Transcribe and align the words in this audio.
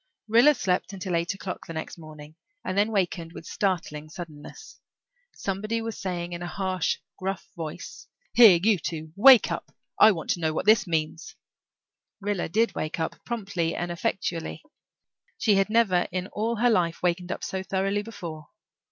Rilla 0.27 0.55
slept 0.55 0.93
until 0.93 1.15
eight 1.15 1.35
o'clock 1.35 1.67
the 1.67 1.73
next 1.73 1.99
morning 1.99 2.33
and 2.65 2.75
then 2.75 2.91
wakened 2.91 3.33
with 3.33 3.45
startling 3.45 4.09
suddenness. 4.09 4.79
Somebody 5.35 5.79
was 5.79 5.95
saying 6.01 6.33
in 6.33 6.41
a 6.41 6.47
harsh, 6.47 6.97
gruff 7.19 7.47
voice, 7.55 8.07
"Here, 8.33 8.59
you 8.63 8.79
two, 8.79 9.13
wake 9.15 9.51
up. 9.51 9.71
I 9.99 10.11
want 10.11 10.31
to 10.31 10.39
know 10.39 10.53
what 10.53 10.65
this 10.65 10.87
means." 10.87 11.35
Rilla 12.19 12.49
did 12.49 12.73
wake 12.73 12.99
up, 12.99 13.23
promptly 13.25 13.75
and 13.75 13.91
effectually. 13.91 14.63
She 15.37 15.53
had 15.53 15.69
never 15.69 16.07
in 16.11 16.25
all 16.33 16.55
her 16.55 16.71
life 16.71 17.03
wakened 17.03 17.31
up 17.31 17.43
so 17.43 17.61
thoroughly 17.61 18.01
before. 18.01 18.47